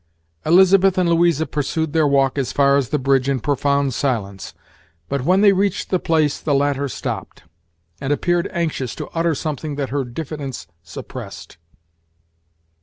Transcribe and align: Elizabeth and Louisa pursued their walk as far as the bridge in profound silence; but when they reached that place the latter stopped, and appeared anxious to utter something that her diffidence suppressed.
Elizabeth 0.47 0.97
and 0.97 1.07
Louisa 1.07 1.45
pursued 1.45 1.93
their 1.93 2.07
walk 2.07 2.39
as 2.39 2.51
far 2.51 2.75
as 2.75 2.89
the 2.89 2.97
bridge 2.97 3.29
in 3.29 3.39
profound 3.39 3.93
silence; 3.93 4.55
but 5.09 5.21
when 5.23 5.41
they 5.41 5.53
reached 5.53 5.91
that 5.91 5.99
place 5.99 6.39
the 6.39 6.55
latter 6.55 6.89
stopped, 6.89 7.43
and 8.01 8.11
appeared 8.11 8.49
anxious 8.51 8.95
to 8.95 9.09
utter 9.09 9.35
something 9.35 9.75
that 9.75 9.89
her 9.89 10.03
diffidence 10.03 10.65
suppressed. 10.81 11.57